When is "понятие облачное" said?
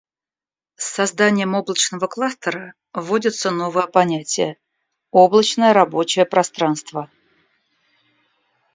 3.85-5.73